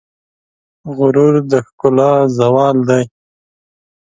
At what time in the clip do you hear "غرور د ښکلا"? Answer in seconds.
0.95-2.11